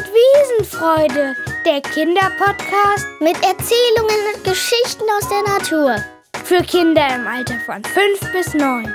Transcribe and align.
und 0.00 0.06
Wiesenfreude, 0.06 1.36
der 1.66 1.80
Kinderpodcast 1.82 3.06
mit 3.20 3.34
Erzählungen 3.42 4.34
und 4.34 4.44
Geschichten 4.44 5.04
aus 5.18 5.28
der 5.28 5.42
Natur. 5.42 5.96
Für 6.44 6.62
Kinder 6.62 7.06
im 7.14 7.26
Alter 7.26 7.58
von 7.60 7.84
5 7.84 8.32
bis 8.32 8.54
9. 8.54 8.94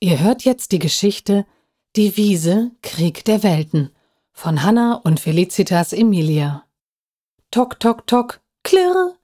Ihr 0.00 0.20
hört 0.20 0.44
jetzt 0.44 0.72
die 0.72 0.78
Geschichte 0.80 1.46
Die 1.94 2.16
Wiese, 2.16 2.72
Krieg 2.82 3.24
der 3.24 3.42
Welten 3.42 3.94
von 4.32 4.62
Hannah 4.62 4.94
und 4.94 5.20
Felicitas 5.20 5.92
Emilia. 5.92 6.64
Tok, 7.50 7.78
tok, 7.78 8.06
tok, 8.06 8.40
klirr. 8.64 9.14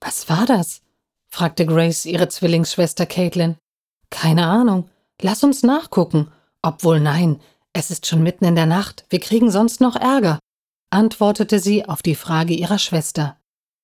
Was 0.00 0.28
war 0.28 0.44
das? 0.46 0.82
fragte 1.28 1.64
Grace 1.64 2.04
ihre 2.04 2.28
Zwillingsschwester 2.28 3.06
Caitlin. 3.06 3.56
Keine 4.10 4.46
Ahnung. 4.46 4.90
Lass 5.22 5.42
uns 5.42 5.62
nachgucken. 5.62 6.30
Obwohl 6.66 6.98
nein, 6.98 7.40
es 7.72 7.92
ist 7.92 8.08
schon 8.08 8.24
mitten 8.24 8.44
in 8.44 8.56
der 8.56 8.66
Nacht, 8.66 9.04
wir 9.08 9.20
kriegen 9.20 9.52
sonst 9.52 9.80
noch 9.80 9.94
Ärger, 9.94 10.40
antwortete 10.90 11.60
sie 11.60 11.88
auf 11.88 12.02
die 12.02 12.16
Frage 12.16 12.54
ihrer 12.54 12.80
Schwester. 12.80 13.38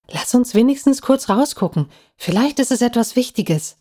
Lass 0.09 0.35
uns 0.35 0.53
wenigstens 0.57 1.01
kurz 1.01 1.29
rausgucken, 1.29 1.87
vielleicht 2.17 2.59
ist 2.59 2.73
es 2.73 2.83
etwas 2.83 3.15
Wichtiges. 3.15 3.77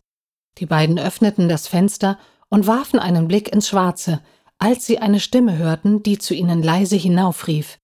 Die 0.60 0.68
beiden 0.68 1.00
öffneten 1.00 1.50
das 1.50 1.68
Fenster 1.68 2.20
und 2.50 2.68
warfen 2.68 3.00
einen 3.00 3.28
Blick 3.28 3.52
ins 3.52 3.70
Schwarze, 3.70 4.22
als 4.60 4.86
sie 4.86 5.00
eine 5.00 5.20
Stimme 5.20 5.58
hörten, 5.58 6.04
die 6.04 6.20
zu 6.20 6.36
ihnen 6.36 6.62
leise 6.62 6.96
hinaufrief. 6.96 7.80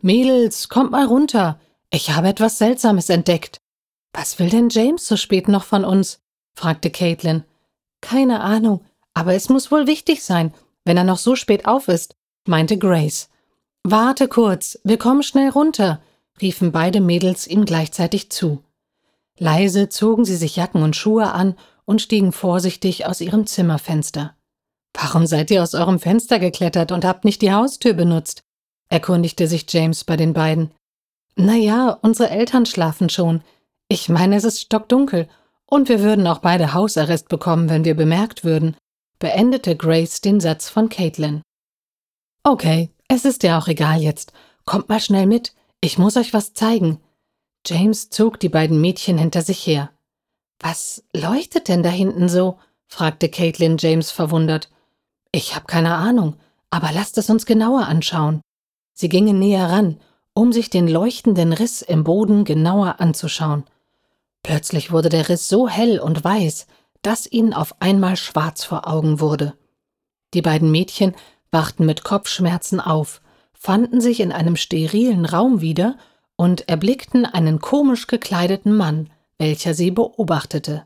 Mädels, 0.00 0.70
kommt 0.70 0.92
mal 0.92 1.04
runter. 1.04 1.60
Ich 1.90 2.12
habe 2.12 2.28
etwas 2.28 2.56
Seltsames 2.56 3.10
entdeckt. 3.10 3.58
Was 4.14 4.38
will 4.38 4.48
denn 4.48 4.70
James 4.70 5.06
so 5.06 5.18
spät 5.18 5.46
noch 5.46 5.64
von 5.64 5.84
uns? 5.84 6.20
fragte 6.56 6.90
Caitlin. 6.90 7.44
Keine 8.00 8.40
Ahnung, 8.40 8.82
aber 9.14 9.34
es 9.34 9.48
muss 9.48 9.70
wohl 9.70 9.86
wichtig 9.86 10.22
sein, 10.22 10.52
wenn 10.84 10.96
er 10.96 11.04
noch 11.04 11.18
so 11.18 11.36
spät 11.36 11.66
auf 11.66 11.88
ist, 11.88 12.14
meinte 12.46 12.76
Grace. 12.76 13.30
Warte 13.84 14.28
kurz, 14.28 14.78
wir 14.84 14.98
kommen 14.98 15.22
schnell 15.22 15.50
runter, 15.50 16.00
riefen 16.40 16.72
beide 16.72 17.00
Mädels 17.00 17.46
ihm 17.46 17.64
gleichzeitig 17.64 18.30
zu. 18.30 18.62
Leise 19.38 19.88
zogen 19.88 20.24
sie 20.24 20.36
sich 20.36 20.56
Jacken 20.56 20.82
und 20.82 20.96
Schuhe 20.96 21.32
an 21.32 21.56
und 21.84 22.02
stiegen 22.02 22.32
vorsichtig 22.32 23.06
aus 23.06 23.20
ihrem 23.20 23.46
Zimmerfenster. 23.46 24.36
Warum 24.94 25.26
seid 25.26 25.50
ihr 25.50 25.62
aus 25.62 25.74
eurem 25.74 25.98
Fenster 25.98 26.38
geklettert 26.38 26.92
und 26.92 27.04
habt 27.04 27.24
nicht 27.24 27.42
die 27.42 27.52
Haustür 27.52 27.94
benutzt? 27.94 28.42
erkundigte 28.88 29.48
sich 29.48 29.66
James 29.68 30.04
bei 30.04 30.16
den 30.16 30.32
beiden. 30.32 30.70
Na 31.36 31.54
ja, 31.54 31.98
unsere 32.02 32.30
Eltern 32.30 32.64
schlafen 32.64 33.08
schon. 33.08 33.42
Ich 33.88 34.08
meine, 34.08 34.36
es 34.36 34.44
ist 34.44 34.60
stockdunkel 34.60 35.28
und 35.66 35.88
wir 35.88 36.00
würden 36.00 36.26
auch 36.26 36.38
beide 36.38 36.74
Hausarrest 36.74 37.28
bekommen, 37.28 37.68
wenn 37.68 37.84
wir 37.84 37.96
bemerkt 37.96 38.44
würden, 38.44 38.76
beendete 39.24 39.74
Grace 39.74 40.20
den 40.20 40.38
Satz 40.38 40.68
von 40.68 40.90
Caitlin. 40.90 41.40
Okay, 42.42 42.90
es 43.08 43.24
ist 43.24 43.42
ja 43.42 43.58
auch 43.58 43.68
egal 43.68 44.02
jetzt. 44.02 44.34
Kommt 44.66 44.90
mal 44.90 45.00
schnell 45.00 45.24
mit. 45.24 45.54
Ich 45.80 45.96
muss 45.96 46.18
euch 46.18 46.34
was 46.34 46.52
zeigen. 46.52 47.00
James 47.66 48.10
zog 48.10 48.38
die 48.38 48.50
beiden 48.50 48.82
Mädchen 48.82 49.16
hinter 49.16 49.40
sich 49.40 49.66
her. 49.66 49.88
Was 50.60 51.04
leuchtet 51.16 51.68
denn 51.68 51.82
da 51.82 51.88
hinten 51.88 52.28
so? 52.28 52.58
fragte 52.86 53.30
Caitlin 53.30 53.78
James 53.78 54.10
verwundert. 54.10 54.68
Ich 55.32 55.54
habe 55.54 55.64
keine 55.64 55.94
Ahnung, 55.94 56.36
aber 56.68 56.92
lasst 56.92 57.16
es 57.16 57.30
uns 57.30 57.46
genauer 57.46 57.86
anschauen. 57.86 58.42
Sie 58.92 59.08
gingen 59.08 59.38
näher 59.38 59.70
ran, 59.70 60.02
um 60.34 60.52
sich 60.52 60.68
den 60.68 60.86
leuchtenden 60.86 61.54
Riss 61.54 61.80
im 61.80 62.04
Boden 62.04 62.44
genauer 62.44 63.00
anzuschauen. 63.00 63.64
Plötzlich 64.42 64.92
wurde 64.92 65.08
der 65.08 65.30
Riss 65.30 65.48
so 65.48 65.66
hell 65.66 65.98
und 65.98 66.24
weiß, 66.24 66.66
dass 67.06 67.30
ihnen 67.30 67.54
auf 67.54 67.80
einmal 67.80 68.16
schwarz 68.16 68.64
vor 68.64 68.88
Augen 68.88 69.20
wurde. 69.20 69.54
Die 70.34 70.42
beiden 70.42 70.70
Mädchen 70.70 71.14
wachten 71.50 71.86
mit 71.86 72.04
Kopfschmerzen 72.04 72.80
auf, 72.80 73.20
fanden 73.52 74.00
sich 74.00 74.20
in 74.20 74.32
einem 74.32 74.56
sterilen 74.56 75.24
Raum 75.24 75.60
wieder 75.60 75.96
und 76.36 76.68
erblickten 76.68 77.24
einen 77.24 77.60
komisch 77.60 78.08
gekleideten 78.08 78.76
Mann, 78.76 79.10
welcher 79.38 79.74
sie 79.74 79.90
beobachtete. 79.90 80.84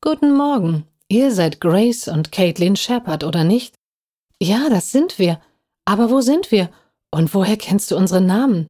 Guten 0.00 0.34
Morgen, 0.34 0.86
Ihr 1.12 1.30
seid 1.30 1.60
Grace 1.60 2.08
und 2.08 2.32
Caitlin 2.32 2.74
Shepard, 2.74 3.22
oder 3.22 3.44
nicht? 3.44 3.74
Ja, 4.40 4.70
das 4.70 4.92
sind 4.92 5.18
wir. 5.18 5.42
Aber 5.84 6.10
wo 6.10 6.22
sind 6.22 6.50
wir? 6.50 6.70
Und 7.10 7.34
woher 7.34 7.58
kennst 7.58 7.90
du 7.90 7.98
unseren 7.98 8.24
Namen? 8.24 8.66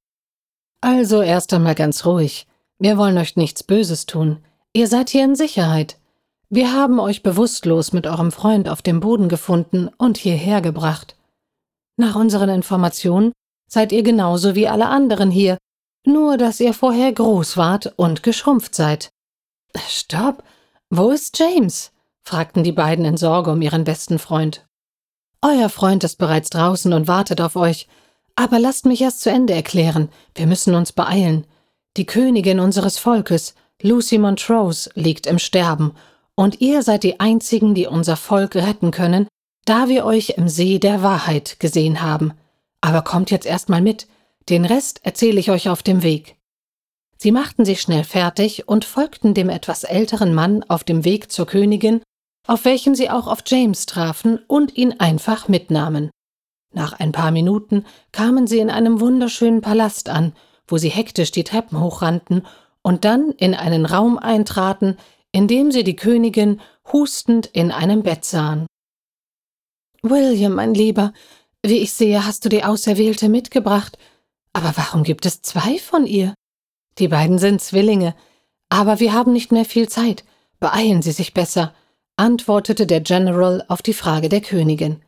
Also 0.80 1.22
erst 1.22 1.54
einmal 1.54 1.76
ganz 1.76 2.04
ruhig. 2.04 2.48
Wir 2.80 2.98
wollen 2.98 3.16
euch 3.16 3.36
nichts 3.36 3.62
Böses 3.62 4.06
tun. 4.06 4.44
Ihr 4.72 4.88
seid 4.88 5.10
hier 5.10 5.22
in 5.22 5.36
Sicherheit. 5.36 6.00
Wir 6.54 6.74
haben 6.74 7.00
euch 7.00 7.22
bewusstlos 7.22 7.94
mit 7.94 8.06
eurem 8.06 8.30
Freund 8.30 8.68
auf 8.68 8.82
dem 8.82 9.00
Boden 9.00 9.30
gefunden 9.30 9.88
und 9.96 10.18
hierher 10.18 10.60
gebracht. 10.60 11.16
Nach 11.96 12.14
unseren 12.14 12.50
Informationen 12.50 13.32
seid 13.70 13.90
ihr 13.90 14.02
genauso 14.02 14.54
wie 14.54 14.68
alle 14.68 14.88
anderen 14.88 15.30
hier, 15.30 15.56
nur 16.04 16.36
dass 16.36 16.60
ihr 16.60 16.74
vorher 16.74 17.10
groß 17.10 17.56
wart 17.56 17.94
und 17.96 18.22
geschrumpft 18.22 18.74
seid. 18.74 19.08
Stopp! 19.88 20.44
Wo 20.90 21.08
ist 21.10 21.38
James? 21.38 21.90
fragten 22.22 22.64
die 22.64 22.72
beiden 22.72 23.06
in 23.06 23.16
Sorge 23.16 23.50
um 23.50 23.62
ihren 23.62 23.84
besten 23.84 24.18
Freund. 24.18 24.66
Euer 25.40 25.70
Freund 25.70 26.04
ist 26.04 26.16
bereits 26.16 26.50
draußen 26.50 26.92
und 26.92 27.08
wartet 27.08 27.40
auf 27.40 27.56
euch. 27.56 27.88
Aber 28.36 28.58
lasst 28.58 28.84
mich 28.84 29.00
erst 29.00 29.22
zu 29.22 29.30
Ende 29.30 29.54
erklären. 29.54 30.10
Wir 30.34 30.46
müssen 30.46 30.74
uns 30.74 30.92
beeilen. 30.92 31.46
Die 31.96 32.04
Königin 32.04 32.60
unseres 32.60 32.98
Volkes, 32.98 33.54
Lucy 33.80 34.18
Montrose, 34.18 34.90
liegt 34.94 35.26
im 35.26 35.38
Sterben, 35.38 35.94
und 36.36 36.60
ihr 36.60 36.82
seid 36.82 37.02
die 37.02 37.20
einzigen, 37.20 37.74
die 37.74 37.86
unser 37.86 38.16
Volk 38.16 38.54
retten 38.56 38.90
können, 38.90 39.28
da 39.64 39.88
wir 39.88 40.04
euch 40.04 40.30
im 40.30 40.48
See 40.48 40.78
der 40.78 41.02
Wahrheit 41.02 41.60
gesehen 41.60 42.02
haben. 42.02 42.32
Aber 42.80 43.02
kommt 43.02 43.30
jetzt 43.30 43.46
erstmal 43.46 43.80
mit, 43.80 44.08
den 44.48 44.64
Rest 44.64 45.00
erzähle 45.04 45.38
ich 45.38 45.50
euch 45.50 45.68
auf 45.68 45.82
dem 45.82 46.02
Weg. 46.02 46.36
Sie 47.16 47.30
machten 47.30 47.64
sich 47.64 47.80
schnell 47.80 48.02
fertig 48.02 48.68
und 48.68 48.84
folgten 48.84 49.34
dem 49.34 49.48
etwas 49.48 49.84
älteren 49.84 50.34
Mann 50.34 50.64
auf 50.64 50.82
dem 50.82 51.04
Weg 51.04 51.30
zur 51.30 51.46
Königin 51.46 52.02
auf 52.46 52.64
welchem 52.64 52.94
sie 52.94 53.10
auch 53.10 53.26
auf 53.26 53.42
James 53.46 53.86
trafen 53.86 54.40
und 54.46 54.76
ihn 54.76 54.98
einfach 54.98 55.48
mitnahmen. 55.48 56.10
Nach 56.74 56.92
ein 56.92 57.12
paar 57.12 57.30
Minuten 57.30 57.84
kamen 58.12 58.46
sie 58.46 58.58
in 58.58 58.70
einem 58.70 59.00
wunderschönen 59.00 59.60
Palast 59.60 60.08
an, 60.08 60.32
wo 60.66 60.78
sie 60.78 60.88
hektisch 60.88 61.30
die 61.30 61.44
Treppen 61.44 61.80
hochrannten 61.80 62.46
und 62.82 63.04
dann 63.04 63.30
in 63.32 63.54
einen 63.54 63.86
Raum 63.86 64.18
eintraten, 64.18 64.96
in 65.32 65.48
dem 65.48 65.72
sie 65.72 65.84
die 65.84 65.96
Königin 65.96 66.60
hustend 66.92 67.46
in 67.46 67.70
einem 67.70 68.02
Bett 68.02 68.24
sahen. 68.24 68.66
William, 70.02 70.54
mein 70.54 70.74
Lieber, 70.74 71.12
wie 71.64 71.78
ich 71.78 71.92
sehe, 71.92 72.24
hast 72.24 72.44
du 72.44 72.48
die 72.48 72.64
Auserwählte 72.64 73.28
mitgebracht. 73.28 73.98
Aber 74.52 74.72
warum 74.76 75.04
gibt 75.04 75.26
es 75.26 75.42
zwei 75.42 75.78
von 75.78 76.06
ihr? 76.06 76.34
Die 76.98 77.08
beiden 77.08 77.38
sind 77.38 77.60
Zwillinge. 77.60 78.14
Aber 78.68 79.00
wir 79.00 79.12
haben 79.12 79.32
nicht 79.32 79.52
mehr 79.52 79.64
viel 79.64 79.88
Zeit. 79.88 80.24
Beeilen 80.58 81.02
Sie 81.02 81.12
sich 81.12 81.34
besser 81.34 81.74
antwortete 82.16 82.86
der 82.86 83.00
General 83.00 83.64
auf 83.68 83.82
die 83.82 83.94
Frage 83.94 84.28
der 84.28 84.40
Königin. 84.40 85.02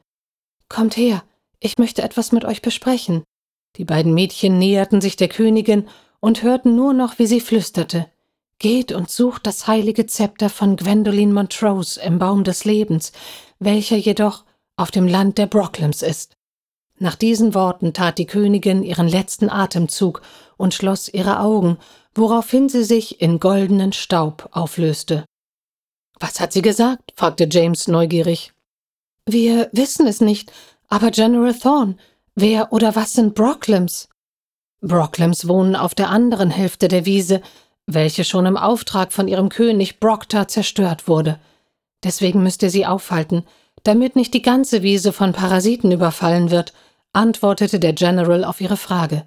Kommt 0.68 0.96
her, 0.96 1.22
ich 1.60 1.78
möchte 1.78 2.02
etwas 2.02 2.32
mit 2.32 2.44
euch 2.44 2.62
besprechen. 2.62 3.22
Die 3.76 3.84
beiden 3.84 4.14
Mädchen 4.14 4.58
näherten 4.58 5.00
sich 5.00 5.16
der 5.16 5.28
Königin 5.28 5.88
und 6.20 6.42
hörten 6.42 6.74
nur 6.74 6.92
noch, 6.94 7.18
wie 7.18 7.26
sie 7.26 7.40
flüsterte. 7.40 8.10
Geht 8.64 8.92
und 8.92 9.10
sucht 9.10 9.46
das 9.46 9.66
heilige 9.66 10.06
Zepter 10.06 10.48
von 10.48 10.76
Gwendoline 10.76 11.34
Montrose 11.34 12.00
im 12.00 12.18
Baum 12.18 12.44
des 12.44 12.64
Lebens, 12.64 13.12
welcher 13.58 13.96
jedoch 13.96 14.46
auf 14.78 14.90
dem 14.90 15.06
Land 15.06 15.36
der 15.36 15.44
Brocklems 15.44 16.00
ist. 16.00 16.32
Nach 16.98 17.14
diesen 17.14 17.52
Worten 17.52 17.92
tat 17.92 18.16
die 18.16 18.24
Königin 18.24 18.82
ihren 18.82 19.06
letzten 19.06 19.50
Atemzug 19.50 20.22
und 20.56 20.72
schloss 20.72 21.10
ihre 21.10 21.40
Augen, 21.40 21.76
woraufhin 22.14 22.70
sie 22.70 22.84
sich 22.84 23.20
in 23.20 23.38
goldenen 23.38 23.92
Staub 23.92 24.48
auflöste. 24.52 25.26
Was 26.18 26.40
hat 26.40 26.54
sie 26.54 26.62
gesagt? 26.62 27.12
fragte 27.16 27.46
James 27.50 27.86
neugierig. 27.86 28.54
Wir 29.26 29.68
wissen 29.72 30.06
es 30.06 30.22
nicht, 30.22 30.50
aber 30.88 31.10
General 31.10 31.52
Thorne, 31.52 31.98
wer 32.34 32.72
oder 32.72 32.96
was 32.96 33.12
sind 33.12 33.34
Brocklems? 33.34 34.08
Brocklems 34.80 35.48
wohnen 35.48 35.76
auf 35.76 35.94
der 35.94 36.08
anderen 36.08 36.48
Hälfte 36.48 36.88
der 36.88 37.04
Wiese, 37.04 37.42
welche 37.86 38.24
schon 38.24 38.46
im 38.46 38.56
Auftrag 38.56 39.12
von 39.12 39.28
ihrem 39.28 39.48
König 39.48 40.00
Brocktar 40.00 40.48
zerstört 40.48 41.08
wurde. 41.08 41.38
Deswegen 42.02 42.42
müsst 42.42 42.62
ihr 42.62 42.70
sie 42.70 42.86
aufhalten, 42.86 43.44
damit 43.82 44.16
nicht 44.16 44.34
die 44.34 44.42
ganze 44.42 44.82
Wiese 44.82 45.12
von 45.12 45.32
Parasiten 45.32 45.92
überfallen 45.92 46.50
wird, 46.50 46.72
antwortete 47.12 47.78
der 47.78 47.92
General 47.92 48.44
auf 48.44 48.60
ihre 48.60 48.76
Frage. 48.76 49.26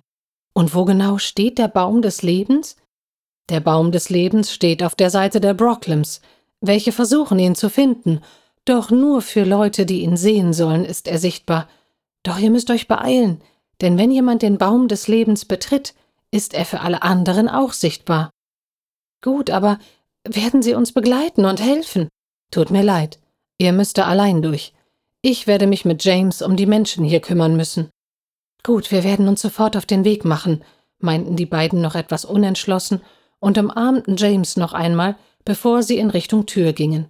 Und 0.53 0.73
wo 0.73 0.85
genau 0.85 1.17
steht 1.17 1.57
der 1.59 1.67
Baum 1.67 2.01
des 2.01 2.23
Lebens? 2.23 2.75
Der 3.49 3.59
Baum 3.59 3.91
des 3.91 4.09
Lebens 4.09 4.51
steht 4.51 4.83
auf 4.83 4.95
der 4.95 5.09
Seite 5.09 5.39
der 5.39 5.53
Brocklems, 5.53 6.21
welche 6.59 6.91
versuchen, 6.91 7.39
ihn 7.39 7.55
zu 7.55 7.69
finden, 7.69 8.21
doch 8.65 8.89
nur 8.89 9.21
für 9.21 9.43
Leute, 9.43 9.85
die 9.85 10.01
ihn 10.01 10.17
sehen 10.17 10.51
sollen, 10.51 10.83
ist 10.83 11.07
er 11.07 11.19
sichtbar. 11.19 11.69
Doch 12.23 12.37
ihr 12.39 12.49
müsst 12.49 12.69
euch 12.69 12.87
beeilen, 12.87 13.41
denn 13.79 13.97
wenn 13.97 14.11
jemand 14.11 14.41
den 14.41 14.57
Baum 14.57 14.87
des 14.87 15.07
Lebens 15.07 15.45
betritt, 15.45 15.93
ist 16.31 16.53
er 16.53 16.65
für 16.65 16.81
alle 16.81 17.03
anderen 17.03 17.47
auch 17.47 17.71
sichtbar. 17.71 18.31
Gut, 19.21 19.49
aber 19.49 19.79
werden 20.23 20.61
Sie 20.61 20.73
uns 20.73 20.91
begleiten 20.91 21.45
und 21.45 21.61
helfen? 21.61 22.07
Tut 22.51 22.69
mir 22.69 22.83
leid, 22.83 23.19
ihr 23.57 23.73
müsst 23.73 23.99
allein 23.99 24.41
durch. 24.41 24.73
Ich 25.21 25.47
werde 25.47 25.67
mich 25.67 25.85
mit 25.85 26.03
James 26.03 26.41
um 26.41 26.55
die 26.55 26.65
Menschen 26.65 27.03
hier 27.03 27.19
kümmern 27.19 27.57
müssen. 27.57 27.89
Gut, 28.63 28.91
wir 28.91 29.03
werden 29.03 29.27
uns 29.27 29.41
sofort 29.41 29.75
auf 29.75 29.85
den 29.85 30.03
Weg 30.03 30.25
machen, 30.25 30.63
meinten 30.99 31.35
die 31.35 31.45
beiden 31.45 31.81
noch 31.81 31.95
etwas 31.95 32.25
unentschlossen 32.25 33.01
und 33.39 33.57
umarmten 33.57 34.17
James 34.17 34.57
noch 34.57 34.73
einmal, 34.73 35.15
bevor 35.45 35.83
sie 35.83 35.97
in 35.97 36.09
Richtung 36.09 36.45
Tür 36.45 36.73
gingen. 36.73 37.07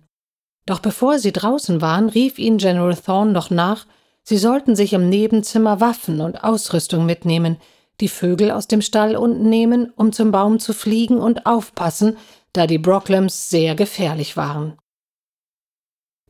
Doch 0.65 0.79
bevor 0.79 1.19
sie 1.19 1.31
draußen 1.31 1.81
waren, 1.81 2.09
rief 2.09 2.39
ihnen 2.39 2.57
General 2.57 2.95
Thorne 2.95 3.31
noch 3.31 3.49
nach, 3.49 3.85
sie 4.23 4.37
sollten 4.37 4.75
sich 4.75 4.93
im 4.93 5.09
Nebenzimmer 5.09 5.79
Waffen 5.79 6.21
und 6.21 6.43
Ausrüstung 6.43 7.05
mitnehmen, 7.05 7.57
die 7.99 8.07
Vögel 8.07 8.51
aus 8.51 8.67
dem 8.67 8.81
Stall 8.81 9.15
unten 9.15 9.49
nehmen, 9.49 9.91
um 9.95 10.11
zum 10.11 10.31
Baum 10.31 10.59
zu 10.59 10.73
fliegen 10.73 11.19
und 11.19 11.45
aufpassen, 11.45 12.17
da 12.53 12.67
die 12.67 12.77
Brocklams 12.77 13.49
sehr 13.49 13.75
gefährlich 13.75 14.37
waren. 14.37 14.77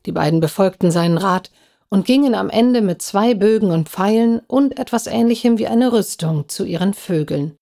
Die 0.06 0.12
beiden 0.12 0.40
befolgten 0.40 0.90
seinen 0.90 1.18
Rat 1.18 1.50
und 1.90 2.06
gingen 2.06 2.34
am 2.34 2.50
Ende 2.50 2.80
mit 2.80 3.02
zwei 3.02 3.34
Bögen 3.34 3.70
und 3.70 3.88
Pfeilen 3.88 4.40
und 4.40 4.78
etwas 4.78 5.06
ähnlichem 5.06 5.58
wie 5.58 5.66
eine 5.66 5.92
Rüstung 5.92 6.48
zu 6.48 6.64
ihren 6.64 6.94
Vögeln. 6.94 7.56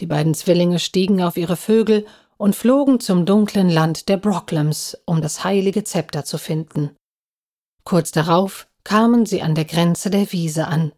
Die 0.00 0.06
beiden 0.06 0.34
Zwillinge 0.34 0.78
stiegen 0.78 1.22
auf 1.22 1.36
ihre 1.36 1.56
Vögel 1.56 2.06
und 2.36 2.56
flogen 2.56 2.98
zum 2.98 3.26
dunklen 3.26 3.68
Land 3.68 4.08
der 4.08 4.16
Brocklams, 4.16 4.98
um 5.06 5.20
das 5.22 5.44
heilige 5.44 5.84
Zepter 5.84 6.24
zu 6.24 6.38
finden. 6.38 6.96
Kurz 7.84 8.10
darauf 8.10 8.68
kamen 8.84 9.26
sie 9.26 9.42
an 9.42 9.54
der 9.54 9.64
Grenze 9.64 10.10
der 10.10 10.32
Wiese 10.32 10.66
an. 10.66 10.92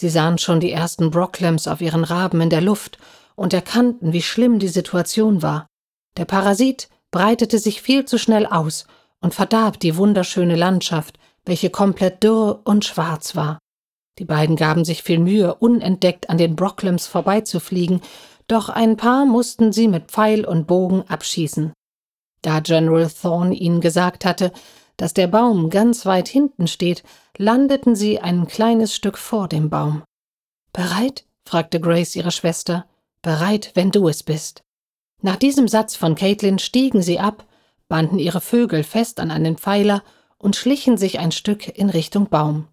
Sie 0.00 0.08
sahen 0.08 0.38
schon 0.38 0.60
die 0.60 0.72
ersten 0.72 1.10
Brocklams 1.10 1.68
auf 1.68 1.82
ihren 1.82 2.04
Raben 2.04 2.40
in 2.40 2.48
der 2.48 2.62
Luft 2.62 2.96
und 3.36 3.52
erkannten, 3.52 4.14
wie 4.14 4.22
schlimm 4.22 4.58
die 4.58 4.68
Situation 4.68 5.42
war. 5.42 5.66
Der 6.16 6.24
Parasit 6.24 6.88
breitete 7.10 7.58
sich 7.58 7.82
viel 7.82 8.06
zu 8.06 8.16
schnell 8.16 8.46
aus 8.46 8.86
und 9.20 9.34
verdarb 9.34 9.78
die 9.78 9.98
wunderschöne 9.98 10.56
Landschaft, 10.56 11.18
welche 11.44 11.68
komplett 11.68 12.24
dürr 12.24 12.62
und 12.64 12.86
schwarz 12.86 13.36
war. 13.36 13.58
Die 14.18 14.24
beiden 14.24 14.56
gaben 14.56 14.86
sich 14.86 15.02
viel 15.02 15.18
Mühe, 15.18 15.54
unentdeckt 15.56 16.30
an 16.30 16.38
den 16.38 16.56
Brocklams 16.56 17.06
vorbeizufliegen, 17.06 18.00
doch 18.48 18.70
ein 18.70 18.96
paar 18.96 19.26
mussten 19.26 19.70
sie 19.70 19.86
mit 19.86 20.10
Pfeil 20.10 20.46
und 20.46 20.66
Bogen 20.66 21.04
abschießen. 21.08 21.74
Da 22.40 22.60
General 22.60 23.06
Thorne 23.10 23.54
ihnen 23.54 23.82
gesagt 23.82 24.24
hatte, 24.24 24.50
dass 24.96 25.12
der 25.12 25.26
Baum 25.26 25.68
ganz 25.68 26.06
weit 26.06 26.28
hinten 26.28 26.68
steht, 26.68 27.02
landeten 27.40 27.96
sie 27.96 28.20
ein 28.20 28.46
kleines 28.46 28.94
Stück 28.94 29.16
vor 29.16 29.48
dem 29.48 29.70
Baum. 29.70 30.02
Bereit? 30.74 31.24
fragte 31.46 31.80
Grace 31.80 32.14
ihre 32.14 32.32
Schwester. 32.32 32.84
Bereit, 33.22 33.70
wenn 33.74 33.90
du 33.90 34.08
es 34.08 34.22
bist. 34.22 34.62
Nach 35.22 35.36
diesem 35.36 35.66
Satz 35.66 35.96
von 35.96 36.16
Caitlin 36.16 36.58
stiegen 36.58 37.00
sie 37.00 37.18
ab, 37.18 37.46
banden 37.88 38.18
ihre 38.18 38.42
Vögel 38.42 38.84
fest 38.84 39.20
an 39.20 39.30
einen 39.30 39.56
Pfeiler 39.56 40.02
und 40.36 40.54
schlichen 40.54 40.98
sich 40.98 41.18
ein 41.18 41.32
Stück 41.32 41.66
in 41.78 41.88
Richtung 41.88 42.28
Baum. 42.28 42.68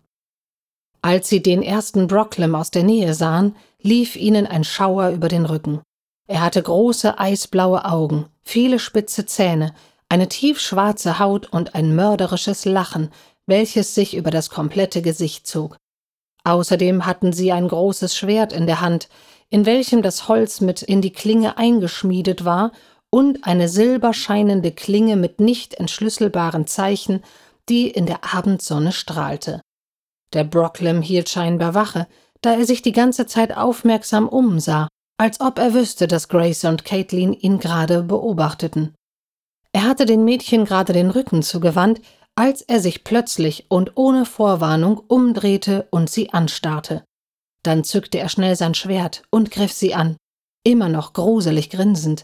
Als 1.02 1.30
sie 1.30 1.42
den 1.42 1.64
ersten 1.64 2.08
Brocklam 2.08 2.54
aus 2.54 2.70
der 2.70 2.84
Nähe 2.84 3.14
sahen, 3.14 3.56
lief 3.82 4.18
ihnen 4.18 4.46
ein 4.46 4.66
Schauer 4.66 5.12
über 5.12 5.30
den 5.30 5.46
Rücken. 5.46 5.82
Er 6.28 6.42
hatte 6.42 6.62
große 6.62 7.18
eisblaue 7.18 7.86
Augen, 7.86 8.26
viele 8.44 8.80
spitze 8.80 9.26
Zähne, 9.26 9.74
eine 10.10 10.28
tiefschwarze 10.28 11.20
Haut 11.20 11.48
und 11.48 11.74
ein 11.74 11.96
mörderisches 11.96 12.66
Lachen, 12.66 13.12
welches 13.48 13.96
sich 13.96 14.16
über 14.16 14.30
das 14.30 14.50
komplette 14.50 15.02
Gesicht 15.02 15.48
zog. 15.48 15.78
Außerdem 16.44 17.06
hatten 17.06 17.34
sie 17.34 17.52
ein 17.52 17.68
großes 17.68 18.16
Schwert 18.16 18.54
in 18.54 18.68
der 18.68 18.82
Hand, 18.82 19.10
in 19.50 19.66
welchem 19.66 20.02
das 20.02 20.28
Holz 20.28 20.62
mit 20.62 20.82
in 20.82 21.02
die 21.02 21.14
Klinge 21.14 21.58
eingeschmiedet 21.58 22.46
war, 22.46 22.72
und 23.10 23.46
eine 23.46 23.70
silberscheinende 23.70 24.72
Klinge 24.72 25.16
mit 25.16 25.40
nicht 25.40 25.76
entschlüsselbaren 25.76 26.68
Zeichen, 26.68 27.24
die 27.70 27.90
in 27.90 28.06
der 28.06 28.34
Abendsonne 28.34 28.92
strahlte. 28.92 29.62
Der 30.34 30.44
Brocklam 30.44 31.02
hielt 31.02 31.30
scheinbar 31.30 31.74
Wache, 31.74 32.08
da 32.42 32.54
er 32.54 32.66
sich 32.66 32.82
die 32.82 32.92
ganze 32.92 33.26
Zeit 33.26 33.56
aufmerksam 33.56 34.28
umsah, 34.28 34.88
als 35.18 35.42
ob 35.42 35.58
er 35.58 35.74
wüsste, 35.74 36.08
dass 36.08 36.28
Grace 36.28 36.66
und 36.66 36.86
Caitlin 36.86 37.34
ihn 37.34 37.60
gerade 37.60 38.04
beobachteten. 38.04 38.94
Er 39.72 39.84
hatte 39.84 40.06
den 40.06 40.24
Mädchen 40.24 40.66
gerade 40.66 40.94
den 40.94 41.10
Rücken 41.10 41.44
zugewandt, 41.44 42.02
als 42.38 42.62
er 42.62 42.80
sich 42.80 43.04
plötzlich 43.04 43.66
und 43.68 43.94
ohne 43.96 44.24
Vorwarnung 44.24 45.02
umdrehte 45.08 45.88
und 45.90 46.08
sie 46.08 46.30
anstarrte. 46.34 47.04
Dann 47.64 47.84
zückte 47.84 48.20
er 48.20 48.30
schnell 48.30 48.56
sein 48.56 48.76
Schwert 48.76 49.24
und 49.32 49.50
griff 49.50 49.74
sie 49.74 49.96
an, 49.96 50.18
immer 50.64 50.88
noch 50.88 51.14
gruselig 51.14 51.72
grinsend. 51.72 52.22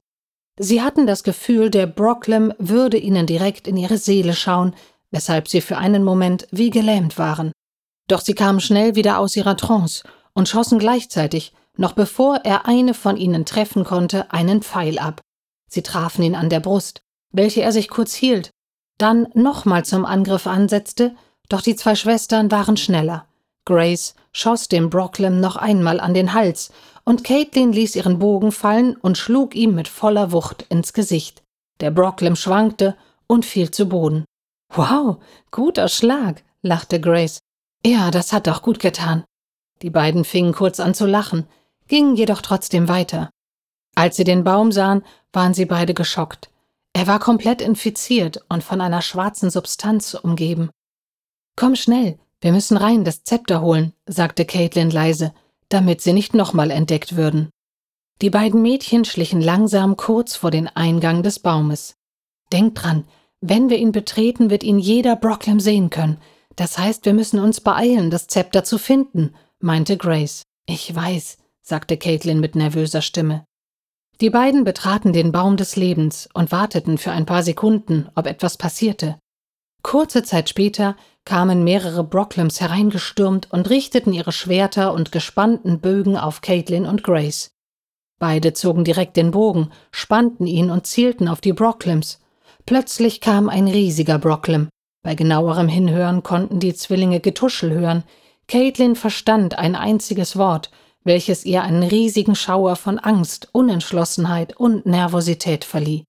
Sie 0.60 0.84
hatten 0.84 1.08
das 1.08 1.24
Gefühl, 1.24 1.72
der 1.72 1.88
Brocklam 1.88 2.54
würde 2.60 2.98
ihnen 2.98 3.26
direkt 3.26 3.68
in 3.68 3.76
ihre 3.76 3.98
Seele 3.98 4.34
schauen, 4.34 4.76
weshalb 5.10 5.48
sie 5.48 5.62
für 5.62 5.78
einen 5.78 6.04
Moment 6.04 6.48
wie 6.52 6.70
gelähmt 6.70 7.18
waren. 7.18 7.52
Doch 8.08 8.22
sie 8.22 8.36
kamen 8.36 8.60
schnell 8.60 8.96
wieder 8.96 9.18
aus 9.18 9.36
ihrer 9.36 9.58
Trance 9.58 10.04
und 10.34 10.48
schossen 10.48 10.78
gleichzeitig, 10.78 11.54
noch 11.76 11.94
bevor 11.94 12.42
er 12.44 12.68
eine 12.68 12.94
von 12.94 13.18
ihnen 13.18 13.46
treffen 13.46 13.84
konnte, 13.84 14.32
einen 14.32 14.62
Pfeil 14.62 15.00
ab. 15.00 15.22
Sie 15.68 15.82
trafen 15.82 16.22
ihn 16.22 16.36
an 16.36 16.50
der 16.50 16.60
Brust, 16.60 17.02
welche 17.32 17.64
er 17.64 17.72
sich 17.72 17.90
kurz 17.90 18.14
hielt, 18.14 18.52
dann 18.98 19.28
nochmal 19.34 19.86
zum 19.86 20.06
Angriff 20.06 20.48
ansetzte, 20.48 21.16
doch 21.50 21.62
die 21.62 21.76
zwei 21.76 21.96
Schwestern 21.96 22.52
waren 22.52 22.78
schneller. 22.78 23.26
Grace 23.66 24.16
schoss 24.32 24.68
dem 24.68 24.90
Brocklam 24.90 25.40
noch 25.40 25.56
einmal 25.56 26.00
an 26.00 26.14
den 26.14 26.34
Hals, 26.34 26.72
und 27.06 27.24
Caitlin 27.24 27.74
ließ 27.74 27.96
ihren 27.96 28.20
Bogen 28.20 28.52
fallen 28.52 28.96
und 28.96 29.18
schlug 29.18 29.56
ihm 29.56 29.76
mit 29.76 29.88
voller 29.88 30.32
Wucht 30.32 30.66
ins 30.70 30.94
Gesicht. 30.94 31.44
Der 31.80 31.92
Brocklam 31.92 32.36
schwankte 32.36 32.96
und 33.28 33.46
fiel 33.46 33.72
zu 33.72 33.88
Boden. 33.88 34.26
Wow, 34.74 35.18
guter 35.52 35.88
Schlag, 35.90 36.44
lachte 36.62 37.00
Grace. 37.00 37.40
Ja, 37.86 38.10
das 38.12 38.32
hat 38.32 38.48
doch 38.48 38.62
gut 38.62 38.80
getan. 38.80 39.24
Die 39.82 39.90
beiden 39.90 40.24
fingen 40.24 40.54
kurz 40.54 40.80
an 40.80 40.94
zu 40.94 41.06
lachen, 41.06 41.48
gingen 41.88 42.16
jedoch 42.16 42.42
trotzdem 42.42 42.88
weiter. 42.88 43.30
Als 43.96 44.16
sie 44.16 44.24
den 44.24 44.44
Baum 44.44 44.72
sahen, 44.72 45.04
waren 45.34 45.54
sie 45.54 45.66
beide 45.66 45.94
geschockt. 45.94 46.50
Er 46.94 47.08
war 47.08 47.20
komplett 47.20 47.62
infiziert 47.62 48.40
und 48.50 48.64
von 48.64 48.80
einer 48.80 49.02
schwarzen 49.02 49.50
Substanz 49.50 50.14
umgeben. 50.14 50.70
Komm 51.56 51.76
schnell, 51.76 52.20
wir 52.40 52.52
müssen 52.52 52.78
rein 52.78 53.04
das 53.04 53.24
Zepter 53.24 53.62
holen, 53.62 53.94
sagte 54.06 54.46
Caitlin 54.46 54.92
leise, 54.92 55.34
damit 55.70 56.02
sie 56.02 56.14
nicht 56.14 56.34
nochmal 56.34 56.72
entdeckt 56.72 57.16
würden. 57.16 57.50
Die 58.22 58.30
beiden 58.30 58.62
Mädchen 58.62 59.06
schlichen 59.06 59.42
langsam 59.42 59.98
kurz 59.98 60.36
vor 60.36 60.52
den 60.52 60.68
Eingang 60.68 61.24
des 61.24 61.40
Baumes. 61.40 61.96
Denk 62.52 62.76
dran, 62.76 63.06
wenn 63.42 63.70
wir 63.70 63.78
ihn 63.78 63.92
betreten, 63.92 64.50
wird 64.50 64.64
ihn 64.64 64.80
jeder 64.80 65.16
Brocklam 65.16 65.60
sehen 65.60 65.90
können. 65.90 66.20
Das 66.56 66.78
heißt, 66.78 67.06
wir 67.06 67.14
müssen 67.14 67.40
uns 67.40 67.60
beeilen, 67.60 68.12
das 68.12 68.28
Zepter 68.28 68.64
zu 68.64 68.78
finden, 68.78 69.34
meinte 69.60 69.98
Grace. 69.98 70.44
Ich 70.66 70.94
weiß, 70.94 71.38
sagte 71.62 71.98
Caitlin 71.98 72.40
mit 72.40 72.56
nervöser 72.56 73.02
Stimme. 73.02 73.46
Die 74.22 74.30
beiden 74.30 74.64
betraten 74.64 75.12
den 75.12 75.32
Baum 75.32 75.58
des 75.58 75.76
Lebens 75.76 76.30
und 76.34 76.52
warteten 76.52 76.98
für 76.98 77.12
ein 77.12 77.26
paar 77.26 77.44
Sekunden, 77.44 78.10
ob 78.16 78.28
etwas 78.28 78.58
passierte. 78.58 79.18
Kurze 79.82 80.24
Zeit 80.24 80.50
später 80.50 80.96
kamen 81.26 81.64
mehrere 81.64 82.04
Brocklams 82.04 82.62
hereingestürmt 82.62 83.52
und 83.52 83.70
richteten 83.70 84.14
ihre 84.14 84.32
Schwerter 84.32 84.94
und 84.94 85.12
gespannten 85.12 85.80
Bögen 85.80 86.18
auf 86.18 86.42
Caitlin 86.42 86.86
und 86.86 87.04
Grace. 87.04 87.52
Beide 88.20 88.54
zogen 88.54 88.86
direkt 88.86 89.18
den 89.18 89.32
Bogen, 89.32 89.72
spannten 89.92 90.48
ihn 90.48 90.70
und 90.70 90.88
zielten 90.88 91.28
auf 91.28 91.42
die 91.42 91.52
Brocklams. 91.52 92.22
Plötzlich 92.66 93.20
kam 93.20 93.50
ein 93.50 93.68
riesiger 93.68 94.20
Brocklam. 94.20 94.70
Bei 95.04 95.16
genauerem 95.16 95.68
Hinhören 95.68 96.24
konnten 96.24 96.62
die 96.62 96.74
Zwillinge 96.74 97.20
Getuschel 97.20 97.74
hören. 97.74 98.04
Caitlin 98.48 98.96
verstand 98.96 99.58
ein 99.58 99.76
einziges 99.76 100.38
Wort, 100.38 100.72
welches 101.04 101.46
ihr 101.46 101.64
einen 101.64 101.84
riesigen 101.84 102.36
Schauer 102.36 102.76
von 102.76 103.00
Angst, 103.00 103.50
Unentschlossenheit 103.52 104.56
und 104.58 104.86
Nervosität 104.86 105.66
verlieh. 105.66 106.04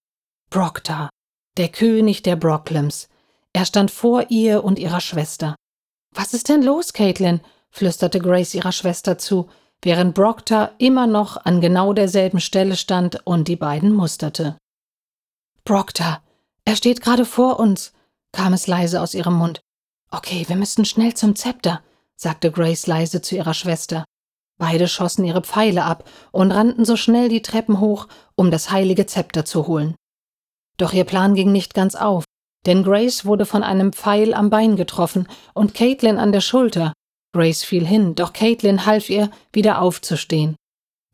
Brocktar, 0.50 1.10
der 1.56 1.68
König 1.68 2.22
der 2.22 2.36
Brocklams. 2.36 3.08
Er 3.52 3.64
stand 3.64 3.90
vor 3.90 4.26
ihr 4.30 4.64
und 4.64 4.78
ihrer 4.78 5.00
Schwester. 5.00 5.56
Was 6.12 6.34
ist 6.34 6.48
denn 6.48 6.62
los, 6.62 6.92
Caitlin? 6.92 7.40
flüsterte 7.70 8.20
Grace 8.20 8.54
ihrer 8.54 8.72
Schwester 8.72 9.18
zu, 9.18 9.48
während 9.82 10.14
Brocktar 10.14 10.72
immer 10.78 11.06
noch 11.06 11.44
an 11.44 11.60
genau 11.60 11.92
derselben 11.92 12.40
Stelle 12.40 12.76
stand 12.76 13.26
und 13.26 13.48
die 13.48 13.56
beiden 13.56 13.92
musterte. 13.92 14.56
Brocktar, 15.64 16.22
er 16.64 16.76
steht 16.76 17.00
gerade 17.00 17.24
vor 17.24 17.58
uns, 17.58 17.92
kam 18.32 18.52
es 18.52 18.66
leise 18.66 19.00
aus 19.00 19.14
ihrem 19.14 19.34
Mund. 19.34 19.60
Okay, 20.10 20.44
wir 20.46 20.56
müssen 20.56 20.84
schnell 20.84 21.14
zum 21.14 21.34
Zepter, 21.34 21.82
sagte 22.16 22.52
Grace 22.52 22.86
leise 22.86 23.20
zu 23.20 23.34
ihrer 23.34 23.54
Schwester. 23.54 24.04
Beide 24.58 24.88
schossen 24.88 25.24
ihre 25.24 25.42
Pfeile 25.42 25.84
ab 25.84 26.08
und 26.30 26.52
rannten 26.52 26.84
so 26.84 26.96
schnell 26.96 27.28
die 27.28 27.42
Treppen 27.42 27.80
hoch, 27.80 28.06
um 28.36 28.50
das 28.50 28.70
heilige 28.70 29.06
Zepter 29.06 29.44
zu 29.44 29.66
holen. 29.66 29.94
Doch 30.76 30.92
ihr 30.92 31.04
Plan 31.04 31.34
ging 31.34 31.52
nicht 31.52 31.74
ganz 31.74 31.94
auf, 31.94 32.24
denn 32.66 32.82
Grace 32.82 33.24
wurde 33.24 33.46
von 33.46 33.62
einem 33.62 33.92
Pfeil 33.92 34.34
am 34.34 34.50
Bein 34.50 34.76
getroffen 34.76 35.28
und 35.54 35.74
Caitlin 35.74 36.18
an 36.18 36.32
der 36.32 36.40
Schulter. 36.40 36.92
Grace 37.32 37.64
fiel 37.64 37.86
hin, 37.86 38.14
doch 38.14 38.32
Caitlin 38.32 38.86
half 38.86 39.10
ihr, 39.10 39.30
wieder 39.52 39.80
aufzustehen. 39.80 40.56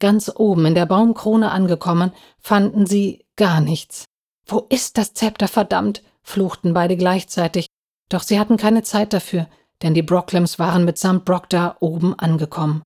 Ganz 0.00 0.30
oben 0.34 0.66
in 0.66 0.74
der 0.74 0.86
Baumkrone 0.86 1.50
angekommen, 1.50 2.12
fanden 2.40 2.86
sie 2.86 3.24
gar 3.36 3.60
nichts. 3.60 4.04
Wo 4.46 4.66
ist 4.68 4.98
das 4.98 5.14
Zepter, 5.14 5.48
verdammt? 5.48 6.02
fluchten 6.22 6.74
beide 6.74 6.96
gleichzeitig. 6.96 7.66
Doch 8.08 8.22
sie 8.22 8.38
hatten 8.38 8.56
keine 8.56 8.82
Zeit 8.82 9.12
dafür, 9.12 9.46
denn 9.82 9.94
die 9.94 10.02
Brocklams 10.02 10.58
waren 10.58 10.84
mitsamt 10.84 11.24
Proctor 11.24 11.76
oben 11.80 12.18
angekommen. 12.18 12.82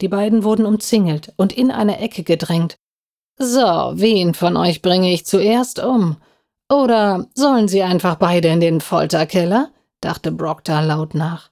Die 0.00 0.08
beiden 0.08 0.44
wurden 0.44 0.66
umzingelt 0.66 1.32
und 1.36 1.52
in 1.52 1.70
eine 1.70 1.98
Ecke 1.98 2.22
gedrängt. 2.22 2.78
So, 3.36 3.92
wen 3.94 4.34
von 4.34 4.56
euch 4.56 4.82
bringe 4.82 5.12
ich 5.12 5.26
zuerst 5.26 5.78
um? 5.78 6.16
Oder 6.70 7.26
sollen 7.34 7.68
sie 7.68 7.82
einfach 7.82 8.16
beide 8.16 8.48
in 8.48 8.60
den 8.60 8.80
Folterkeller? 8.80 9.70
dachte 10.00 10.30
Proctor 10.30 10.82
laut 10.82 11.14
nach. 11.14 11.50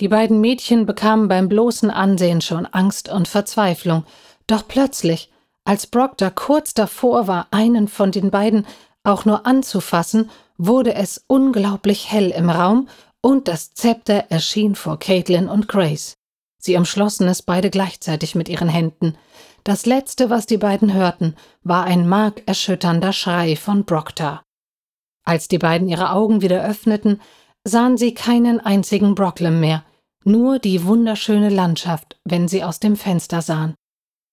Die 0.00 0.08
beiden 0.08 0.40
Mädchen 0.40 0.86
bekamen 0.86 1.28
beim 1.28 1.48
bloßen 1.48 1.90
Ansehen 1.90 2.40
schon 2.40 2.66
Angst 2.66 3.08
und 3.08 3.28
Verzweiflung, 3.28 4.04
doch 4.46 4.66
plötzlich, 4.66 5.30
als 5.64 5.86
Proctor 5.86 6.30
kurz 6.30 6.74
davor 6.74 7.26
war, 7.26 7.48
einen 7.50 7.86
von 7.86 8.10
den 8.10 8.30
beiden 8.30 8.66
auch 9.04 9.24
nur 9.24 9.46
anzufassen, 9.46 10.30
wurde 10.56 10.94
es 10.94 11.24
unglaublich 11.26 12.10
hell 12.10 12.30
im 12.30 12.50
Raum 12.50 12.88
und 13.22 13.48
das 13.48 13.72
Zepter 13.72 14.24
erschien 14.30 14.74
vor 14.74 14.98
Caitlin 14.98 15.48
und 15.48 15.68
Grace. 15.68 16.14
Sie 16.60 16.76
umschlossen 16.76 17.26
es 17.26 17.42
beide 17.42 17.70
gleichzeitig 17.70 18.34
mit 18.34 18.48
ihren 18.48 18.68
Händen. 18.68 19.16
Das 19.64 19.86
letzte, 19.86 20.30
was 20.30 20.46
die 20.46 20.58
beiden 20.58 20.92
hörten, 20.92 21.34
war 21.62 21.84
ein 21.84 22.06
markerschütternder 22.06 23.12
Schrei 23.12 23.56
von 23.56 23.86
Proctor. 23.86 24.42
Als 25.24 25.48
die 25.48 25.58
beiden 25.58 25.88
ihre 25.88 26.10
Augen 26.10 26.42
wieder 26.42 26.62
öffneten, 26.62 27.20
sahen 27.64 27.96
sie 27.96 28.14
keinen 28.14 28.60
einzigen 28.60 29.14
Brocklam 29.14 29.58
mehr, 29.58 29.84
nur 30.24 30.58
die 30.58 30.84
wunderschöne 30.84 31.48
Landschaft, 31.48 32.18
wenn 32.24 32.46
sie 32.46 32.62
aus 32.62 32.78
dem 32.78 32.96
Fenster 32.96 33.42
sahen. 33.42 33.74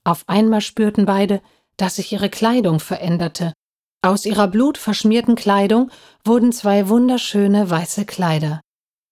Auf 0.03 0.23
einmal 0.27 0.61
spürten 0.61 1.05
beide, 1.05 1.41
dass 1.77 1.95
sich 1.95 2.11
ihre 2.11 2.29
Kleidung 2.29 2.79
veränderte. 2.79 3.53
Aus 4.01 4.25
ihrer 4.25 4.47
blutverschmierten 4.47 5.35
Kleidung 5.35 5.91
wurden 6.23 6.51
zwei 6.51 6.89
wunderschöne 6.89 7.69
weiße 7.69 8.05
Kleider. 8.05 8.61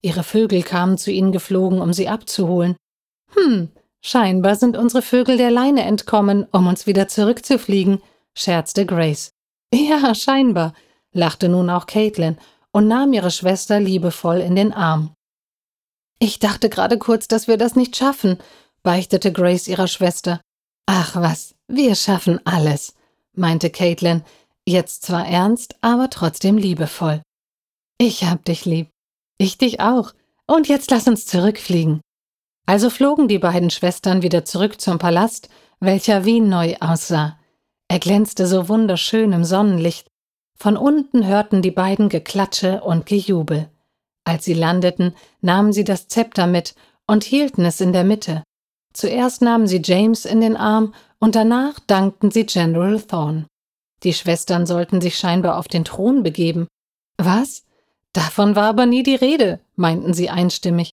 Ihre 0.02 0.24
Vögel 0.24 0.64
kamen 0.64 0.98
zu 0.98 1.12
ihnen 1.12 1.32
geflogen, 1.32 1.82
um 1.82 1.94
sie 1.94 2.08
abzuholen. 2.08 2.76
Hm, 3.34 3.70
scheinbar 4.02 4.56
sind 4.56 4.78
unsere 4.78 5.02
Vögel 5.02 5.38
der 5.38 5.52
Leine 5.52 5.84
entkommen, 5.84 6.46
um 6.52 6.68
uns 6.68 6.88
wieder 6.88 7.08
zurückzufliegen, 7.08 8.02
scherzte 8.34 8.86
Grace. 8.86 9.32
Ja, 9.74 10.14
scheinbar, 10.16 10.74
lachte 11.12 11.50
nun 11.50 11.70
auch 11.70 11.86
Caitlin 11.86 12.38
und 12.72 12.88
nahm 12.88 13.14
ihre 13.14 13.32
Schwester 13.32 13.80
liebevoll 13.80 14.38
in 14.38 14.56
den 14.56 14.74
Arm. 14.74 15.14
Ich 16.20 16.40
dachte 16.40 16.70
gerade 16.70 16.98
kurz, 16.98 17.28
dass 17.28 17.48
wir 17.48 17.58
das 17.58 17.76
nicht 17.76 17.96
schaffen, 17.96 18.38
beichtete 18.84 19.32
Grace 19.34 19.68
ihrer 19.68 19.88
Schwester. 19.88 20.40
Ach 20.86 21.16
was, 21.16 21.56
wir 21.68 21.96
schaffen 21.96 22.40
alles, 22.46 22.94
meinte 23.34 23.70
Caitlin, 23.70 24.24
jetzt 24.66 25.04
zwar 25.04 25.28
ernst, 25.28 25.76
aber 25.82 26.10
trotzdem 26.10 26.58
liebevoll. 26.58 27.22
Ich 27.98 28.24
hab 28.24 28.46
dich 28.46 28.66
lieb. 28.66 28.90
Ich 29.38 29.58
dich 29.58 29.80
auch. 29.80 30.14
Und 30.48 30.68
jetzt 30.68 30.92
lass 30.92 31.08
uns 31.08 31.26
zurückfliegen. 31.26 32.02
Also 32.66 32.90
flogen 32.90 33.28
die 33.28 33.40
beiden 33.40 33.70
Schwestern 33.70 34.22
wieder 34.22 34.46
zurück 34.46 34.82
zum 34.82 34.98
Palast, 34.98 35.50
welcher 35.80 36.26
wie 36.26 36.40
neu 36.40 36.76
aussah. 36.80 37.38
Er 37.88 38.00
glänzte 38.00 38.48
so 38.48 38.68
wunderschön 38.70 39.34
im 39.34 39.44
Sonnenlicht. 39.44 40.08
Von 40.58 40.78
unten 40.78 41.28
hörten 41.28 41.62
die 41.62 41.72
beiden 41.72 42.10
Geklatsche 42.10 42.82
und 42.82 43.06
Gejubel. 43.06 43.70
Als 44.24 44.46
sie 44.46 44.54
landeten, 44.54 45.14
nahmen 45.42 45.74
sie 45.74 45.84
das 45.84 46.08
Zepter 46.08 46.48
mit 46.48 46.74
und 47.06 47.24
hielten 47.24 47.64
es 47.66 47.82
in 47.82 47.94
der 47.94 48.04
Mitte. 48.04 48.44
Zuerst 48.94 49.42
nahmen 49.42 49.68
sie 49.68 49.82
James 49.84 50.26
in 50.26 50.42
den 50.42 50.58
Arm 50.58 50.94
und 51.20 51.36
danach 51.36 51.80
dankten 51.82 52.32
sie 52.32 52.46
General 52.46 53.00
Thorne. 53.02 53.46
Die 54.04 54.14
Schwestern 54.14 54.66
sollten 54.66 55.02
sich 55.02 55.18
scheinbar 55.18 55.58
auf 55.58 55.68
den 55.68 55.86
Thron 55.86 56.24
begeben. 56.24 56.68
Was? 57.18 57.64
Davon 58.14 58.56
war 58.56 58.70
aber 58.70 58.86
nie 58.86 59.04
die 59.04 59.16
Rede, 59.16 59.60
meinten 59.76 60.14
sie 60.14 60.30
einstimmig. 60.30 60.90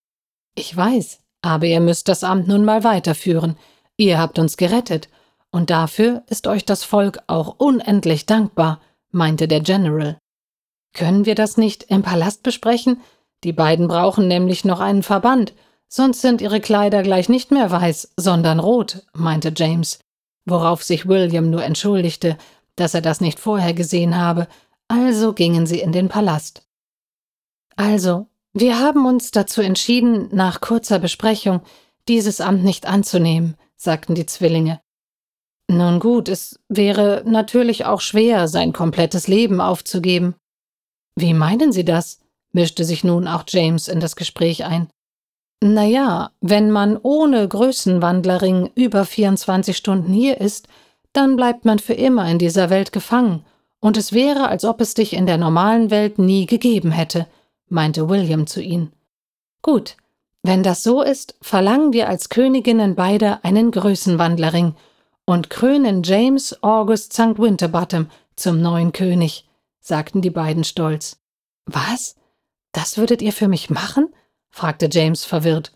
Ich 0.54 0.76
weiß, 0.76 1.21
aber 1.42 1.66
ihr 1.66 1.80
müsst 1.80 2.08
das 2.08 2.24
Amt 2.24 2.48
nun 2.48 2.64
mal 2.64 2.84
weiterführen. 2.84 3.56
Ihr 3.96 4.18
habt 4.18 4.38
uns 4.38 4.56
gerettet, 4.56 5.08
und 5.50 5.68
dafür 5.68 6.22
ist 6.28 6.46
euch 6.46 6.64
das 6.64 6.82
Volk 6.82 7.18
auch 7.26 7.56
unendlich 7.58 8.24
dankbar, 8.24 8.80
meinte 9.10 9.48
der 9.48 9.60
General. 9.60 10.16
Können 10.94 11.26
wir 11.26 11.34
das 11.34 11.56
nicht 11.56 11.84
im 11.84 12.02
Palast 12.02 12.42
besprechen? 12.42 13.00
Die 13.44 13.52
beiden 13.52 13.88
brauchen 13.88 14.28
nämlich 14.28 14.64
noch 14.64 14.80
einen 14.80 15.02
Verband, 15.02 15.52
sonst 15.88 16.22
sind 16.22 16.40
ihre 16.40 16.60
Kleider 16.60 17.02
gleich 17.02 17.28
nicht 17.28 17.50
mehr 17.50 17.70
weiß, 17.70 18.12
sondern 18.16 18.60
rot, 18.60 19.04
meinte 19.12 19.52
James, 19.54 19.98
worauf 20.46 20.82
sich 20.82 21.06
William 21.06 21.50
nur 21.50 21.64
entschuldigte, 21.64 22.38
dass 22.76 22.94
er 22.94 23.02
das 23.02 23.20
nicht 23.20 23.38
vorher 23.38 23.74
gesehen 23.74 24.16
habe, 24.16 24.48
also 24.88 25.32
gingen 25.32 25.66
sie 25.66 25.80
in 25.80 25.92
den 25.92 26.08
Palast. 26.08 26.66
Also, 27.76 28.26
wir 28.54 28.78
haben 28.78 29.06
uns 29.06 29.30
dazu 29.30 29.62
entschieden, 29.62 30.28
nach 30.32 30.60
kurzer 30.60 30.98
Besprechung 30.98 31.62
dieses 32.08 32.40
Amt 32.40 32.64
nicht 32.64 32.86
anzunehmen, 32.86 33.56
sagten 33.76 34.14
die 34.14 34.26
Zwillinge. 34.26 34.80
Nun 35.70 36.00
gut, 36.00 36.28
es 36.28 36.58
wäre 36.68 37.22
natürlich 37.24 37.86
auch 37.86 38.02
schwer, 38.02 38.48
sein 38.48 38.72
komplettes 38.72 39.26
Leben 39.26 39.60
aufzugeben. 39.60 40.34
Wie 41.16 41.34
meinen 41.34 41.72
Sie 41.72 41.84
das? 41.84 42.20
mischte 42.52 42.84
sich 42.84 43.04
nun 43.04 43.26
auch 43.26 43.44
James 43.48 43.88
in 43.88 44.00
das 44.00 44.16
Gespräch 44.16 44.66
ein. 44.66 44.88
Na 45.64 45.84
ja, 45.84 46.32
wenn 46.42 46.70
man 46.70 46.98
ohne 47.02 47.48
Größenwandlerring 47.48 48.70
über 48.74 49.06
24 49.06 49.74
Stunden 49.74 50.12
hier 50.12 50.38
ist, 50.38 50.68
dann 51.14 51.36
bleibt 51.36 51.64
man 51.64 51.78
für 51.78 51.94
immer 51.94 52.28
in 52.28 52.38
dieser 52.38 52.68
Welt 52.68 52.92
gefangen, 52.92 53.44
und 53.80 53.96
es 53.96 54.12
wäre, 54.12 54.48
als 54.48 54.64
ob 54.64 54.80
es 54.80 54.94
dich 54.94 55.12
in 55.12 55.26
der 55.26 55.38
normalen 55.38 55.90
Welt 55.90 56.18
nie 56.18 56.46
gegeben 56.46 56.92
hätte 56.92 57.26
meinte 57.72 58.08
William 58.08 58.46
zu 58.46 58.62
ihnen. 58.62 58.92
Gut, 59.62 59.96
wenn 60.42 60.62
das 60.62 60.82
so 60.82 61.02
ist, 61.02 61.36
verlangen 61.40 61.92
wir 61.92 62.08
als 62.08 62.28
Königinnen 62.28 62.94
beide 62.94 63.42
einen 63.44 63.70
Größenwandlerring 63.70 64.74
und 65.24 65.50
krönen 65.50 66.02
James 66.02 66.62
August 66.62 67.12
St. 67.12 67.38
Winterbottom 67.38 68.08
zum 68.36 68.60
neuen 68.60 68.92
König, 68.92 69.48
sagten 69.80 70.20
die 70.20 70.30
beiden 70.30 70.64
stolz. 70.64 71.18
Was? 71.66 72.16
Das 72.72 72.98
würdet 72.98 73.22
ihr 73.22 73.32
für 73.32 73.48
mich 73.48 73.70
machen? 73.70 74.12
fragte 74.50 74.88
James 74.90 75.24
verwirrt. 75.24 75.72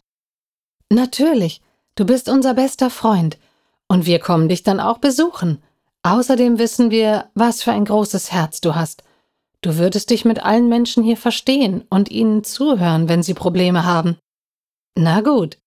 Natürlich, 0.91 1.63
du 1.95 2.05
bist 2.05 2.29
unser 2.29 2.55
bester 2.55 2.91
Freund, 2.91 3.39
und 3.89 4.05
wir 4.05 4.19
kommen 4.19 4.49
dich 4.49 4.65
dann 4.65 4.81
auch 4.81 4.99
besuchen. 4.99 5.63
Außerdem 6.03 6.59
wissen 6.59 6.91
wir, 6.91 7.31
was 7.35 7.63
für 7.63 7.73
ein 7.73 7.85
großes 7.85 8.33
Herz 8.33 8.61
du 8.61 8.75
hast, 8.75 9.03
Du 9.63 9.77
würdest 9.79 10.11
dich 10.11 10.25
mit 10.25 10.43
allen 10.43 10.69
Menschen 10.69 11.03
hier 11.03 11.17
verstehen 11.17 11.85
und 11.91 12.11
ihnen 12.11 12.45
zuhören, 12.45 13.09
wenn 13.09 13.23
sie 13.23 13.35
Probleme 13.35 13.85
haben. 13.85 14.17
Na 14.97 15.21
gut. 15.21 15.59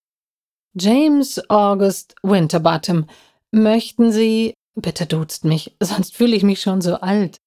James 0.74 1.40
August 1.50 2.14
Winterbottom, 2.22 3.06
möchten 3.50 4.12
Sie. 4.12 4.54
Bitte 4.74 5.06
duzt 5.06 5.44
mich, 5.44 5.76
sonst 5.82 6.14
fühle 6.14 6.36
ich 6.36 6.42
mich 6.42 6.60
schon 6.60 6.80
so 6.80 6.96
alt. 6.96 7.38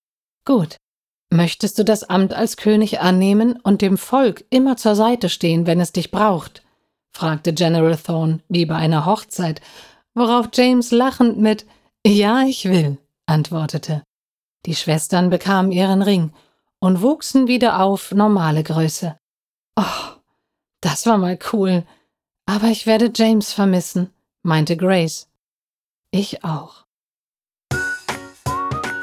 Gut. 0.46 0.78
Möchtest 1.30 1.80
du 1.80 1.84
das 1.84 2.04
Amt 2.04 2.34
als 2.34 2.58
König 2.58 3.00
annehmen 3.00 3.60
und 3.64 3.82
dem 3.82 3.98
Volk 3.98 4.46
immer 4.52 4.78
zur 4.78 4.96
Seite 4.96 5.30
stehen, 5.30 5.66
wenn 5.66 5.80
es 5.80 5.92
dich 5.92 6.12
braucht? 6.12 6.64
fragte 7.12 7.54
General 7.54 7.98
Thorne 7.98 8.40
wie 8.50 8.66
bei 8.66 8.76
einer 8.76 9.06
Hochzeit, 9.06 9.62
worauf 10.14 10.50
James 10.54 10.92
lachend 10.92 11.40
mit 11.40 11.66
Ja, 12.06 12.44
ich 12.44 12.66
will, 12.66 12.98
antwortete. 13.26 14.04
Die 14.66 14.76
Schwestern 14.76 15.30
bekamen 15.30 15.72
ihren 15.72 16.02
Ring 16.02 16.32
und 16.80 17.02
wuchsen 17.02 17.48
wieder 17.48 17.82
auf 17.82 18.12
normale 18.12 18.64
Größe. 18.64 19.18
Oh, 19.76 20.18
das 20.82 21.06
war 21.06 21.18
mal 21.18 21.38
cool. 21.52 21.84
Aber 22.46 22.68
ich 22.68 22.86
werde 22.86 23.12
James 23.14 23.54
vermissen, 23.54 24.14
meinte 24.42 24.78
Grace. 24.78 25.28
Ich 26.12 26.44
auch. 26.44 26.86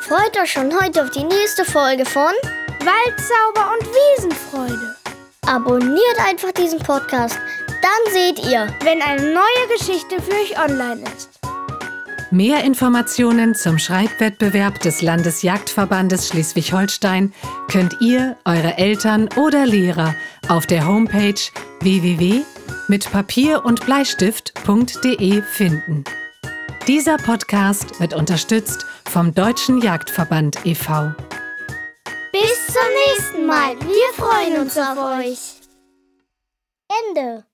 Freut 0.00 0.36
euch 0.42 0.52
schon 0.52 0.72
heute 0.80 1.02
auf 1.02 1.10
die 1.10 1.24
nächste 1.24 1.64
Folge 1.64 2.04
von 2.04 2.32
Waldzauber 2.80 3.72
und 3.72 3.86
Wiesenfreude. 3.86 4.96
Abonniert 5.46 6.18
einfach 6.18 6.52
diesen 6.52 6.78
Podcast, 6.80 7.38
dann 7.66 8.12
seht 8.12 8.38
ihr, 8.40 8.66
wenn 8.82 9.00
eine 9.02 9.32
neue 9.32 9.78
Geschichte 9.78 10.20
für 10.20 10.32
euch 10.32 10.58
online 10.58 11.02
ist. 11.16 11.39
Mehr 12.32 12.62
Informationen 12.62 13.56
zum 13.56 13.80
Schreibwettbewerb 13.80 14.78
des 14.78 15.02
Landesjagdverbandes 15.02 16.28
Schleswig-Holstein 16.28 17.32
könnt 17.68 17.96
ihr, 18.00 18.37
eure 18.44 18.78
Eltern 18.78 19.28
oder 19.37 19.66
Lehrer 19.66 20.14
auf 20.49 20.64
der 20.66 20.87
Homepage 20.87 21.40
www.mitpapier 21.80 23.64
und 23.64 23.84
Bleistift.de 23.84 25.42
finden. 25.42 26.04
Dieser 26.87 27.16
Podcast 27.16 27.99
wird 27.99 28.14
unterstützt 28.14 28.87
vom 29.10 29.34
Deutschen 29.34 29.82
Jagdverband 29.82 30.64
e.V. 30.64 31.12
Bis 32.30 32.66
zum 32.66 32.88
nächsten 33.08 33.46
Mal. 33.46 33.76
Wir 33.80 34.14
freuen 34.14 34.60
uns 34.60 34.78
auf 34.78 34.99
euch. 35.18 35.60
Ende. 37.08 37.44